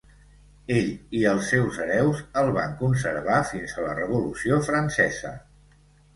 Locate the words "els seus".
1.31-1.77